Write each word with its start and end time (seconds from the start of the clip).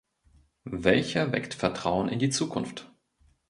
Welcher 0.63 1.31
weckt 1.31 1.53
Vertrauen 1.53 2.09
in 2.09 2.17
die 2.17 2.31
Zukunft? 2.31 2.91